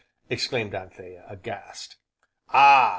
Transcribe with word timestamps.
exclaimed 0.31 0.73
Anthea, 0.73 1.25
aghast. 1.29 1.97
"Ah! 2.49 2.89